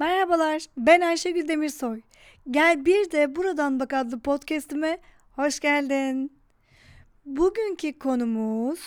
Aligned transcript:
Merhabalar, 0.00 0.62
ben 0.76 1.00
Ayşegül 1.00 1.48
Demirsoy. 1.48 2.00
Gel 2.50 2.84
bir 2.84 3.10
de 3.10 3.36
Buradan 3.36 3.80
Bak 3.80 3.92
adlı 3.92 4.20
podcastime 4.20 4.98
hoş 5.32 5.60
geldin. 5.60 6.32
Bugünkü 7.24 7.98
konumuz 7.98 8.80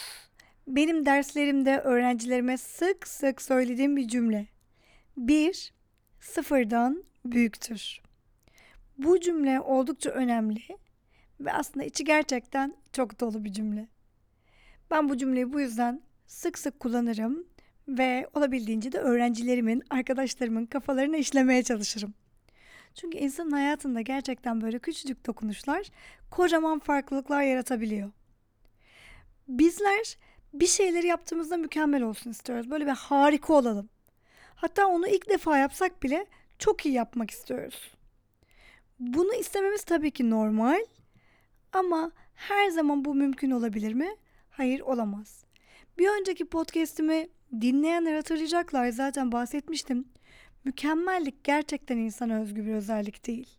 benim 0.68 1.06
derslerimde 1.06 1.80
öğrencilerime 1.80 2.58
sık 2.58 3.08
sık 3.08 3.42
söylediğim 3.42 3.98
bir 3.98 4.08
cümle. 4.08 4.48
Bir, 5.18 5.74
sıfırdan 6.20 7.04
büyüktür. 7.26 8.02
Bu 8.98 9.20
cümle 9.20 9.60
oldukça 9.60 10.10
önemli 10.10 10.62
ve 11.40 11.54
aslında 11.54 11.86
içi 11.86 12.04
gerçekten 12.04 12.76
çok 12.94 13.20
dolu 13.20 13.44
bir 13.44 13.54
cümle. 13.54 13.88
Ben 14.92 15.10
bu 15.10 15.18
cümleyi 15.18 15.54
bu 15.54 15.60
yüzden 15.60 16.02
sık 16.28 16.60
sık 16.60 16.80
kullanırım 16.80 17.46
ve 17.98 18.28
olabildiğince 18.34 18.92
de 18.92 19.00
öğrencilerimin, 19.00 19.84
arkadaşlarımın 19.90 20.66
kafalarına 20.66 21.18
işlemeye 21.18 21.64
çalışırım. 21.64 22.14
Çünkü 22.96 23.18
insanın 23.18 23.52
hayatında 23.52 24.02
gerçekten 24.02 24.62
böyle 24.62 24.80
küçücük 24.80 25.26
dokunuşlar 25.26 25.88
kocaman 26.32 26.80
farklılıklar 26.80 27.44
yaratabiliyor. 27.44 28.12
Bizler 29.48 30.18
bir 30.54 30.68
şeyleri 30.68 31.08
yaptığımızda 31.08 31.58
mükemmel 31.58 32.02
olsun 32.02 32.32
istiyoruz. 32.32 32.72
Böyle 32.72 32.86
bir 32.86 32.92
harika 32.92 33.54
olalım. 33.54 33.90
Hatta 34.56 34.88
onu 34.88 35.08
ilk 35.08 35.30
defa 35.30 35.58
yapsak 35.58 36.04
bile 36.04 36.26
çok 36.60 36.86
iyi 36.86 36.96
yapmak 36.96 37.32
istiyoruz. 37.32 37.92
Bunu 39.00 39.34
istememiz 39.34 39.84
tabii 39.84 40.12
ki 40.12 40.30
normal 40.30 40.86
ama 41.74 42.12
her 42.34 42.70
zaman 42.70 43.06
bu 43.06 43.16
mümkün 43.16 43.52
olabilir 43.52 43.94
mi? 43.94 44.16
Hayır 44.50 44.80
olamaz. 44.80 45.44
Bir 45.98 46.10
önceki 46.20 46.46
podcast'imi 46.46 47.30
dinleyenler 47.62 48.16
hatırlayacaklar 48.16 48.90
zaten 48.90 49.32
bahsetmiştim. 49.32 50.06
Mükemmellik 50.64 51.44
gerçekten 51.44 51.98
insana 51.98 52.42
özgü 52.42 52.66
bir 52.66 52.74
özellik 52.74 53.28
değil. 53.28 53.50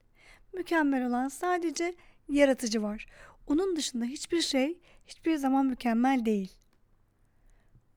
Mükemmel 0.53 1.07
olan 1.07 1.29
sadece 1.29 1.95
yaratıcı 2.29 2.83
var. 2.83 3.07
Onun 3.47 3.77
dışında 3.77 4.05
hiçbir 4.05 4.41
şey 4.41 4.79
hiçbir 5.07 5.37
zaman 5.37 5.67
mükemmel 5.67 6.25
değil. 6.25 6.53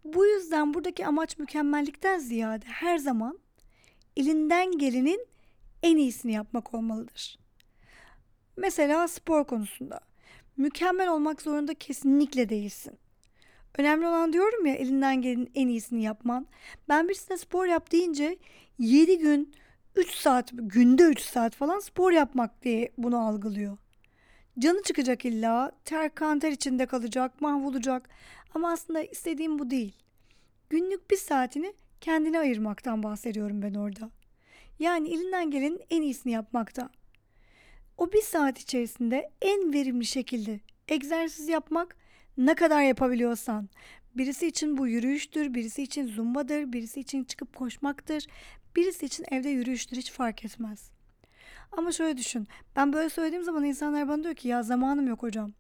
Bu 0.04 0.26
yüzden 0.26 0.74
buradaki 0.74 1.06
amaç 1.06 1.38
mükemmellikten 1.38 2.20
ziyade 2.20 2.66
her 2.66 2.98
zaman 2.98 3.40
elinden 4.18 4.78
gelenin 4.78 5.28
en 5.84 5.98
iyisini 5.98 6.34
yapmak 6.34 6.74
olmalıdır. 6.74 7.40
Mesela 8.58 9.08
spor 9.08 9.46
konusunda 9.46 10.00
mükemmel 10.58 11.10
olmak 11.10 11.42
zorunda 11.42 11.74
kesinlikle 11.74 12.50
değilsin. 12.50 12.98
Önemli 13.78 14.08
olan 14.08 14.34
diyorum 14.34 14.66
ya 14.66 14.76
elinden 14.76 15.22
gelenin 15.22 15.52
en 15.56 15.68
iyisini 15.68 16.04
yapman. 16.04 16.48
Ben 16.90 17.08
birisine 17.08 17.38
spor 17.38 17.66
yap 17.66 17.92
deyince 17.92 18.38
7 18.80 19.18
gün 19.18 19.54
3 19.96 20.12
saat 20.12 20.50
günde 20.54 21.04
3 21.04 21.20
saat 21.20 21.56
falan 21.56 21.80
spor 21.80 22.12
yapmak 22.12 22.64
diye 22.64 22.92
bunu 22.98 23.28
algılıyor. 23.28 23.78
Canı 24.60 24.84
çıkacak 24.84 25.26
illa 25.26 25.72
ter 25.86 26.16
kanter 26.16 26.52
içinde 26.52 26.86
kalacak 26.86 27.42
mahvolacak 27.42 28.10
ama 28.54 28.72
aslında 28.72 29.02
istediğim 29.02 29.60
bu 29.60 29.70
değil. 29.70 29.94
Günlük 30.70 31.12
bir 31.12 31.18
saatini 31.18 31.74
kendine 32.02 32.40
ayırmaktan 32.40 33.04
bahsediyorum 33.04 33.62
ben 33.62 33.74
orada. 33.74 34.10
Yani 34.80 35.10
elinden 35.10 35.52
gelenin 35.52 35.82
en 35.90 36.02
iyisini 36.02 36.34
yapmakta. 36.34 36.90
O 37.98 38.12
bir 38.12 38.22
saat 38.22 38.60
içerisinde 38.60 39.32
en 39.42 39.74
verimli 39.74 40.06
şekilde 40.06 40.60
egzersiz 40.88 41.48
yapmak 41.48 41.96
ne 42.38 42.56
kadar 42.56 42.82
yapabiliyorsan. 42.82 43.70
Birisi 44.18 44.48
için 44.48 44.78
bu 44.78 44.88
yürüyüştür, 44.88 45.54
birisi 45.54 45.84
için 45.84 46.08
zumbadır, 46.08 46.74
birisi 46.74 47.00
için 47.00 47.24
çıkıp 47.24 47.56
koşmaktır, 47.56 48.28
birisi 48.76 49.06
için 49.06 49.26
evde 49.32 49.50
yürüyüştür 49.50 49.98
hiç 49.98 50.12
fark 50.12 50.46
etmez. 50.46 50.92
Ama 51.72 51.92
şöyle 51.92 52.18
düşün. 52.18 52.48
Ben 52.76 52.94
böyle 52.94 53.10
söylediğim 53.10 53.44
zaman 53.44 53.64
insanlar 53.64 54.08
bana 54.08 54.24
diyor 54.24 54.36
ki 54.36 54.48
ya 54.48 54.64
zamanım 54.64 55.08
yok 55.08 55.24
hocam. 55.24 55.54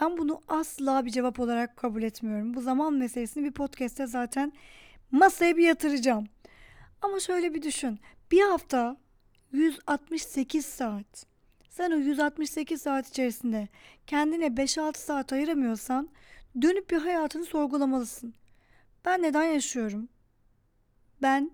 Ben 0.00 0.18
bunu 0.18 0.40
asla 0.48 1.04
bir 1.04 1.10
cevap 1.10 1.40
olarak 1.40 1.76
kabul 1.76 2.02
etmiyorum. 2.02 2.54
Bu 2.54 2.60
zaman 2.60 2.94
meselesini 2.94 3.44
bir 3.44 3.52
podcast'te 3.52 4.06
zaten 4.06 4.52
masaya 5.10 5.56
bir 5.56 5.66
yatıracağım. 5.66 6.26
Ama 7.02 7.20
şöyle 7.20 7.54
bir 7.54 7.62
düşün. 7.62 7.98
Bir 8.30 8.40
hafta 8.40 8.96
168 9.52 10.66
saat. 10.66 11.33
Sen 11.74 11.90
o 11.90 11.96
168 11.96 12.82
saat 12.82 13.08
içerisinde 13.08 13.68
kendine 14.06 14.46
5-6 14.46 14.96
saat 14.98 15.32
ayıramıyorsan 15.32 16.08
dönüp 16.62 16.90
bir 16.90 16.96
hayatını 16.96 17.44
sorgulamalısın. 17.44 18.34
Ben 19.04 19.22
neden 19.22 19.44
yaşıyorum? 19.44 20.08
Ben 21.22 21.50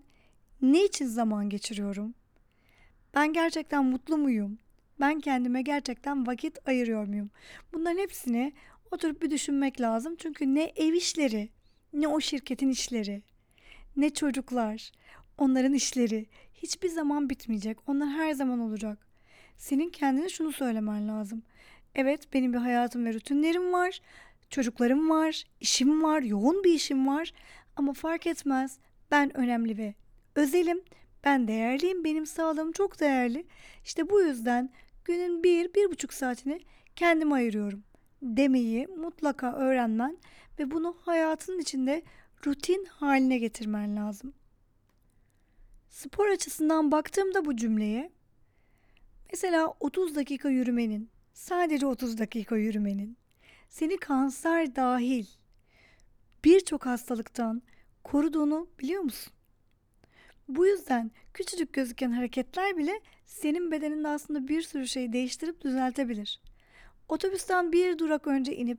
ne 0.62 0.84
için 0.84 1.06
zaman 1.06 1.48
geçiriyorum? 1.48 2.14
Ben 3.14 3.32
gerçekten 3.32 3.84
mutlu 3.84 4.18
muyum? 4.18 4.58
Ben 5.00 5.20
kendime 5.20 5.62
gerçekten 5.62 6.26
vakit 6.26 6.68
ayırıyor 6.68 7.04
muyum? 7.04 7.30
Bunların 7.72 7.98
hepsini 7.98 8.52
oturup 8.90 9.22
bir 9.22 9.30
düşünmek 9.30 9.80
lazım. 9.80 10.16
Çünkü 10.16 10.54
ne 10.54 10.64
ev 10.76 10.92
işleri, 10.92 11.48
ne 11.92 12.08
o 12.08 12.20
şirketin 12.20 12.70
işleri, 12.70 13.22
ne 13.96 14.10
çocuklar, 14.10 14.92
onların 15.38 15.72
işleri 15.72 16.26
hiçbir 16.54 16.88
zaman 16.88 17.30
bitmeyecek. 17.30 17.78
Onlar 17.88 18.08
her 18.08 18.32
zaman 18.32 18.60
olacak. 18.60 19.09
Senin 19.60 19.90
kendine 19.90 20.28
şunu 20.28 20.52
söylemen 20.52 21.08
lazım. 21.08 21.42
Evet 21.94 22.32
benim 22.32 22.52
bir 22.52 22.58
hayatım 22.58 23.04
ve 23.04 23.14
rutinlerim 23.14 23.72
var. 23.72 24.00
Çocuklarım 24.50 25.10
var, 25.10 25.44
işim 25.60 26.02
var, 26.02 26.22
yoğun 26.22 26.64
bir 26.64 26.74
işim 26.74 27.06
var. 27.06 27.32
Ama 27.76 27.92
fark 27.92 28.26
etmez. 28.26 28.78
Ben 29.10 29.36
önemli 29.36 29.78
ve 29.78 29.94
özelim. 30.34 30.82
Ben 31.24 31.48
değerliyim. 31.48 32.04
Benim 32.04 32.26
sağlığım 32.26 32.72
çok 32.72 33.00
değerli. 33.00 33.46
İşte 33.84 34.10
bu 34.10 34.20
yüzden 34.20 34.70
günün 35.04 35.42
bir, 35.42 35.74
bir 35.74 35.90
buçuk 35.90 36.12
saatini 36.12 36.60
kendime 36.96 37.34
ayırıyorum. 37.34 37.82
Demeyi 38.22 38.86
mutlaka 38.86 39.52
öğrenmen 39.52 40.18
ve 40.58 40.70
bunu 40.70 40.96
hayatın 41.04 41.58
içinde 41.58 42.02
rutin 42.46 42.84
haline 42.84 43.38
getirmen 43.38 43.96
lazım. 43.96 44.32
Spor 45.88 46.28
açısından 46.28 46.92
baktığımda 46.92 47.44
bu 47.44 47.56
cümleye 47.56 48.10
mesela 49.30 49.74
30 49.80 50.14
dakika 50.16 50.48
yürümenin, 50.48 51.10
sadece 51.32 51.86
30 51.86 52.18
dakika 52.18 52.56
yürümenin 52.56 53.16
seni 53.68 53.96
kanser 53.96 54.76
dahil 54.76 55.26
birçok 56.44 56.86
hastalıktan 56.86 57.62
koruduğunu 58.04 58.68
biliyor 58.78 59.02
musun? 59.02 59.32
Bu 60.48 60.66
yüzden 60.66 61.10
küçücük 61.34 61.72
gözüken 61.72 62.10
hareketler 62.10 62.76
bile 62.76 63.00
senin 63.26 63.70
bedeninde 63.70 64.08
aslında 64.08 64.48
bir 64.48 64.62
sürü 64.62 64.88
şeyi 64.88 65.12
değiştirip 65.12 65.60
düzeltebilir. 65.60 66.40
Otobüsten 67.08 67.72
bir 67.72 67.98
durak 67.98 68.26
önce 68.26 68.56
inip 68.56 68.78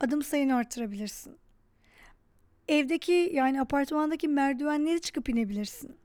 adım 0.00 0.22
sayını 0.22 0.56
artırabilirsin. 0.56 1.36
Evdeki 2.68 3.30
yani 3.34 3.60
apartmandaki 3.60 4.28
merdivenleri 4.28 5.00
çıkıp 5.00 5.28
inebilirsin. 5.28 5.96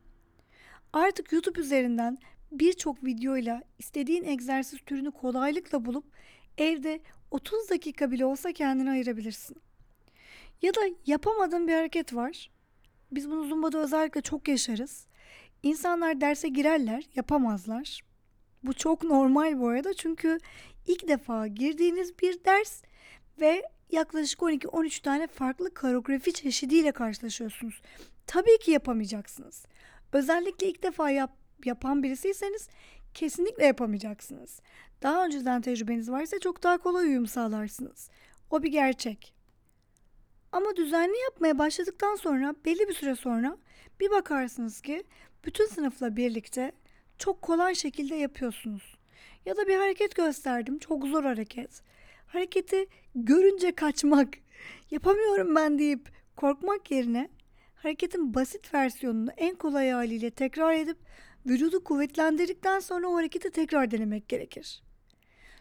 Artık 0.94 1.32
YouTube 1.32 1.60
üzerinden 1.60 2.18
birçok 2.52 3.06
videoyla 3.06 3.64
istediğin 3.80 4.24
egzersiz 4.24 4.80
türünü 4.86 5.12
kolaylıkla 5.12 5.86
bulup 5.86 6.06
evde 6.58 7.00
30 7.32 7.70
dakika 7.70 8.12
bile 8.12 8.26
olsa 8.26 8.52
kendini 8.52 8.90
ayırabilirsin. 8.90 9.58
Ya 10.62 10.76
da 10.76 10.80
yapamadığın 11.06 11.68
bir 11.68 11.74
hareket 11.74 12.16
var. 12.16 12.50
Biz 13.12 13.30
bunu 13.30 13.44
Zumba'da 13.44 13.80
özellikle 13.80 14.22
çok 14.22 14.48
yaşarız. 14.48 15.08
İnsanlar 15.64 16.22
derse 16.22 16.48
girerler, 16.48 17.04
yapamazlar. 17.16 18.02
Bu 18.64 18.74
çok 18.74 19.04
normal 19.04 19.60
bu 19.60 19.68
arada 19.68 19.94
çünkü 19.94 20.38
ilk 20.88 21.08
defa 21.08 21.48
girdiğiniz 21.48 22.20
bir 22.20 22.44
ders 22.46 22.84
ve 23.42 23.64
yaklaşık 23.92 24.40
12-13 24.40 25.02
tane 25.02 25.28
farklı 25.28 25.74
koreografi 25.74 26.34
çeşidiyle 26.34 26.92
karşılaşıyorsunuz. 26.92 27.82
Tabii 28.28 28.60
ki 28.60 28.72
yapamayacaksınız. 28.72 29.66
Özellikle 30.14 30.68
ilk 30.68 30.84
defa 30.84 31.10
yap, 31.10 31.39
yapan 31.66 32.04
birisiyseniz 32.04 32.68
kesinlikle 33.14 33.66
yapamayacaksınız. 33.66 34.62
Daha 35.02 35.26
önceden 35.26 35.62
tecrübeniz 35.62 36.12
varsa 36.12 36.40
çok 36.40 36.64
daha 36.64 36.78
kolay 36.78 37.06
uyum 37.08 37.28
sağlarsınız. 37.28 38.10
O 38.50 38.64
bir 38.64 38.72
gerçek. 38.72 39.34
Ama 40.52 40.76
düzenli 40.76 41.18
yapmaya 41.24 41.58
başladıktan 41.58 42.16
sonra 42.16 42.56
belli 42.66 42.88
bir 42.88 42.94
süre 42.94 43.16
sonra 43.16 43.58
bir 44.00 44.10
bakarsınız 44.10 44.82
ki 44.82 45.04
bütün 45.46 45.66
sınıfla 45.66 46.16
birlikte 46.16 46.72
çok 47.18 47.42
kolay 47.42 47.76
şekilde 47.76 48.16
yapıyorsunuz. 48.16 48.98
Ya 49.46 49.58
da 49.58 49.68
bir 49.68 49.76
hareket 49.76 50.16
gösterdim. 50.16 50.80
Çok 50.80 51.08
zor 51.08 51.24
hareket. 51.24 51.82
Hareketi 52.28 52.88
görünce 53.16 53.72
kaçmak, 53.72 54.30
yapamıyorum 54.92 55.56
ben 55.56 55.80
deyip 55.80 56.10
korkmak 56.36 56.92
yerine 56.92 57.30
hareketin 57.84 58.34
basit 58.34 58.74
versiyonunu 58.74 59.30
en 59.38 59.56
kolay 59.56 59.90
haliyle 59.90 60.32
tekrar 60.32 60.74
edip 60.74 60.98
vücudu 61.46 61.84
kuvvetlendirdikten 61.84 62.80
sonra 62.80 63.08
o 63.08 63.16
hareketi 63.16 63.52
tekrar 63.52 63.92
denemek 63.92 64.30
gerekir. 64.30 64.84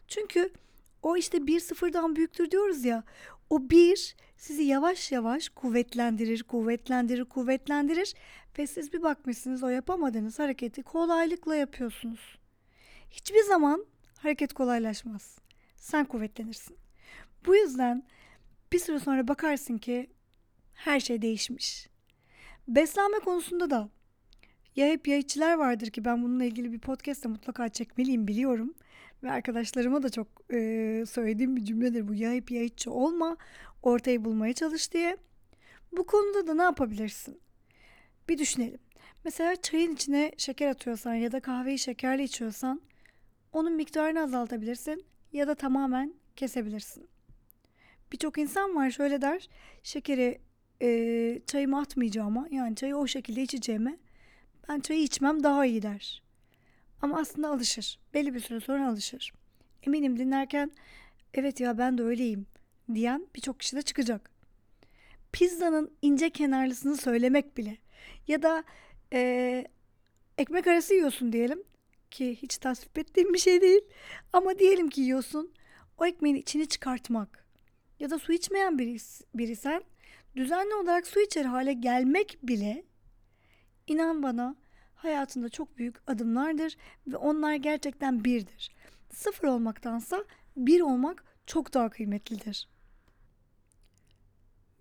Çünkü 0.09 0.51
o 1.03 1.17
işte 1.17 1.47
bir 1.47 1.61
sıfırdan 1.61 2.17
büyüktür 2.17 2.51
diyoruz 2.51 2.85
ya 2.85 3.05
O 3.51 3.71
bir 3.71 4.17
sizi 4.37 4.63
yavaş 4.63 5.13
yavaş 5.13 5.49
kuvvetlendirir, 5.49 6.43
kuvvetlendirir, 6.43 7.25
kuvvetlendirir 7.25 8.15
ve 8.59 8.67
siz 8.67 8.93
bir 8.93 9.03
bakmışsınız 9.03 9.63
o 9.63 9.69
yapamadığınız 9.69 10.39
hareketi 10.39 10.83
kolaylıkla 10.83 11.57
yapıyorsunuz. 11.57 12.39
Hiçbir 13.11 13.43
zaman 13.43 13.87
hareket 14.19 14.53
kolaylaşmaz. 14.53 15.39
Sen 15.77 16.05
kuvvetlenirsin. 16.05 16.77
Bu 17.47 17.57
yüzden 17.57 18.07
bir 18.73 18.79
süre 18.79 19.01
sonra 19.01 19.29
bakarsın 19.29 19.79
ki 19.79 20.11
her 20.75 21.01
şey 21.01 21.23
değişmiş. 21.23 21.89
Beslenme 22.69 23.19
konusunda 23.19 23.71
da 23.71 23.89
ya 24.77 24.87
hep 24.87 25.09
ya 25.09 25.17
içiler 25.17 25.55
vardır 25.55 25.91
ki 25.91 26.05
ben 26.05 26.23
bununla 26.23 26.45
ilgili 26.45 26.73
bir 26.73 26.79
podcast 26.79 27.25
da 27.25 27.29
mutlaka 27.29 27.69
çekmeliyim 27.69 28.29
biliyorum. 28.29 28.75
Ve 29.23 29.31
arkadaşlarıma 29.31 30.03
da 30.03 30.11
çok 30.11 30.27
e, 30.53 31.05
söylediğim 31.11 31.57
bir 31.57 31.65
cümledir 31.65 32.09
bu. 32.09 32.15
Ya 32.15 32.33
hep 32.33 32.51
ya 32.51 32.63
içi 32.63 32.91
olma, 32.91 33.37
ortayı 33.83 34.25
bulmaya 34.25 34.53
çalış 34.53 34.93
diye. 34.93 35.17
Bu 35.93 36.07
konuda 36.07 36.47
da 36.47 36.55
ne 36.55 36.63
yapabilirsin? 36.63 37.41
Bir 38.29 38.39
düşünelim. 38.39 38.81
Mesela 39.25 39.57
çayın 39.57 39.95
içine 39.95 40.33
şeker 40.37 40.69
atıyorsan 40.69 41.15
ya 41.15 41.33
da 41.33 41.41
kahveyi 41.41 41.79
şekerli 41.79 42.23
içiyorsan 42.23 42.81
onun 43.53 43.73
miktarını 43.73 44.23
azaltabilirsin 44.23 45.05
ya 45.33 45.49
da 45.49 45.55
tamamen 45.55 46.15
kesebilirsin. 46.37 47.09
Birçok 48.13 48.39
insan 48.39 48.77
var 48.77 48.91
şöyle 48.91 49.23
der. 49.23 49.49
Şekeri 49.83 50.48
e, 50.83 51.41
çayıma 51.47 51.81
atmayacağıma 51.81 52.49
yani 52.51 52.77
çayı 52.77 52.97
o 52.97 53.07
şekilde 53.07 53.43
içeceğime 53.43 53.99
ben 54.69 54.81
çayı 54.81 55.03
içmem 55.03 55.43
daha 55.43 55.67
iyi 55.67 55.83
der. 55.83 56.23
Ama 57.03 57.19
aslında 57.19 57.49
alışır. 57.49 57.99
Belli 58.15 58.35
bir 58.35 58.41
süre 58.41 58.61
sonra 58.61 58.89
alışır. 58.89 59.33
Eminim 59.83 60.19
dinlerken 60.19 60.71
evet 61.35 61.61
ya 61.61 61.79
ben 61.79 61.99
de 61.99 62.03
öyleyim 62.03 62.47
diyen 62.95 63.27
birçok 63.37 63.61
kişi 63.61 63.77
de 63.77 63.83
çıkacak. 63.83 64.31
Pizzanın 65.33 65.91
ince 66.03 66.31
kenarlısını 66.31 66.97
söylemek 66.97 67.57
bile 67.57 67.79
ya 68.29 68.43
da 68.43 68.65
e, 69.13 69.65
ekmek 70.39 70.67
arası 70.67 70.95
yiyorsun 70.95 71.33
diyelim 71.33 71.63
ki 72.11 72.37
hiç 72.43 72.59
tasvip 72.59 72.99
ettiğim 72.99 73.35
bir 73.35 73.39
şey 73.39 73.61
değil 73.61 73.81
ama 74.33 74.59
diyelim 74.59 74.91
ki 74.91 75.01
yiyorsun 75.01 75.53
o 75.99 76.07
ekmeğin 76.07 76.37
içini 76.37 76.67
çıkartmak 76.67 77.47
ya 78.01 78.11
da 78.11 78.19
su 78.19 78.33
içmeyen 78.33 78.79
biri, 78.79 78.97
birisen 79.35 79.83
düzenli 80.37 80.75
olarak 80.75 81.07
su 81.07 81.21
içer 81.21 81.45
hale 81.45 81.73
gelmek 81.73 82.39
bile 82.43 82.85
inan 83.87 84.23
bana 84.23 84.57
hayatında 84.95 85.49
çok 85.49 85.79
büyük 85.79 85.97
adımlardır 86.07 86.77
ve 87.07 87.17
onlar 87.17 87.55
gerçekten 87.55 88.25
birdir. 88.25 88.71
Sıfır 89.11 89.49
olmaktansa 89.49 90.25
bir 90.57 90.81
olmak 90.81 91.25
çok 91.47 91.75
daha 91.75 91.89
kıymetlidir. 91.89 92.69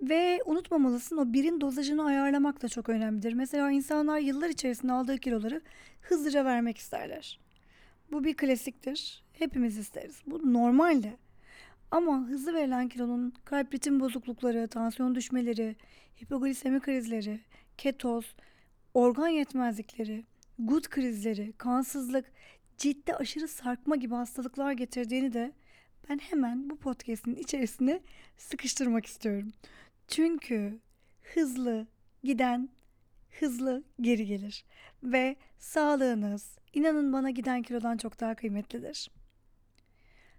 Ve 0.01 0.41
unutmamalısın 0.45 1.17
o 1.17 1.33
birin 1.33 1.61
dozajını 1.61 2.05
ayarlamak 2.05 2.61
da 2.61 2.69
çok 2.69 2.89
önemlidir. 2.89 3.33
Mesela 3.33 3.71
insanlar 3.71 4.19
yıllar 4.19 4.49
içerisinde 4.49 4.91
aldığı 4.91 5.17
kiloları 5.17 5.61
hızlıca 6.01 6.45
vermek 6.45 6.77
isterler. 6.77 7.39
Bu 8.11 8.23
bir 8.23 8.37
klasiktir. 8.37 9.23
Hepimiz 9.33 9.77
isteriz. 9.77 10.21
Bu 10.25 10.53
normal 10.53 11.03
de. 11.03 11.17
Ama 11.91 12.27
hızlı 12.27 12.53
verilen 12.53 12.89
kilonun 12.89 13.33
kalp 13.45 13.73
ritim 13.73 13.99
bozuklukları, 13.99 14.67
tansiyon 14.67 15.15
düşmeleri, 15.15 15.75
hipoglisemi 16.21 16.79
krizleri, 16.79 17.39
ketoz, 17.77 18.35
organ 18.93 19.27
yetmezlikleri, 19.27 20.25
gut 20.59 20.89
krizleri, 20.89 21.53
kansızlık, 21.57 22.25
ciddi 22.77 23.13
aşırı 23.13 23.47
sarkma 23.47 23.95
gibi 23.95 24.15
hastalıklar 24.15 24.71
getirdiğini 24.71 25.33
de 25.33 25.51
ben 26.09 26.17
hemen 26.17 26.69
bu 26.69 26.75
podcast'in 26.77 27.35
içerisine 27.35 27.99
sıkıştırmak 28.37 29.05
istiyorum. 29.05 29.51
Çünkü 30.07 30.79
hızlı 31.21 31.87
giden 32.23 32.69
hızlı 33.39 33.83
geri 34.01 34.25
gelir 34.25 34.65
ve 35.03 35.35
sağlığınız 35.59 36.57
inanın 36.73 37.13
bana 37.13 37.29
giden 37.29 37.61
kilodan 37.61 37.97
çok 37.97 38.19
daha 38.19 38.35
kıymetlidir. 38.35 39.11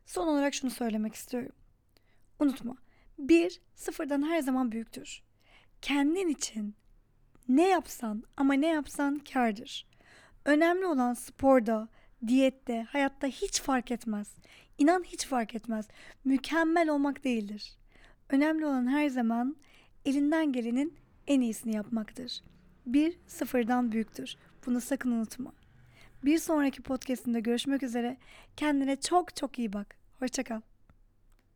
Son 0.09 0.29
olarak 0.29 0.55
şunu 0.55 0.71
söylemek 0.71 1.15
istiyorum. 1.15 1.53
Unutma. 2.39 2.77
Bir 3.19 3.61
sıfırdan 3.75 4.23
her 4.23 4.41
zaman 4.41 4.73
büyüktür. 4.73 5.23
Kendin 5.83 6.29
için 6.29 6.75
ne 7.49 7.69
yapsan 7.69 8.23
ama 8.37 8.55
ne 8.55 8.67
yapsan 8.67 9.19
kardır. 9.33 9.87
Önemli 10.45 10.87
olan 10.87 11.15
sporda, 11.15 11.89
diyette, 12.27 12.83
hayatta 12.83 13.27
hiç 13.27 13.61
fark 13.61 13.91
etmez. 13.91 14.35
İnan 14.79 15.03
hiç 15.03 15.27
fark 15.27 15.55
etmez. 15.55 15.89
Mükemmel 16.25 16.89
olmak 16.89 17.25
değildir. 17.25 17.77
Önemli 18.29 18.67
olan 18.67 18.87
her 18.87 19.09
zaman 19.09 19.57
elinden 20.05 20.53
gelenin 20.53 20.97
en 21.27 21.41
iyisini 21.41 21.77
yapmaktır. 21.77 22.43
Bir 22.87 23.19
sıfırdan 23.27 23.93
büyüktür. 23.93 24.37
Bunu 24.67 24.81
sakın 24.81 25.11
unutma. 25.11 25.53
Bir 26.25 26.39
sonraki 26.39 26.83
podcastinde 26.83 27.41
görüşmek 27.41 27.83
üzere. 27.83 28.17
Kendine 28.57 29.01
çok 29.01 29.37
çok 29.37 29.59
iyi 29.59 29.73
bak. 29.73 29.98
Hoşçakal. 30.21 30.61